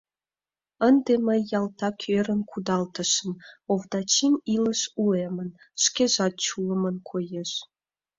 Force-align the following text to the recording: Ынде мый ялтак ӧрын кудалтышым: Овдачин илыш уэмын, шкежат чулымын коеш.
Ынде 0.87 1.13
мый 1.27 1.41
ялтак 1.59 1.97
ӧрын 2.17 2.41
кудалтышым: 2.51 3.31
Овдачин 3.71 4.33
илыш 4.53 4.81
уэмын, 5.03 5.49
шкежат 5.83 6.33
чулымын 6.45 6.95
коеш. 7.09 7.51